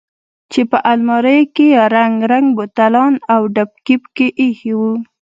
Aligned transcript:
چې 0.51 0.61
په 0.69 0.77
الماريو 0.91 1.49
کښې 1.55 1.65
يې 1.73 1.83
رنګ 1.95 2.15
رنګ 2.31 2.47
بوتلان 2.57 3.13
او 3.33 3.41
ډبکې 3.55 3.95
پکښې 4.01 4.27
ايښي 4.41 4.73
وو. 4.79 4.93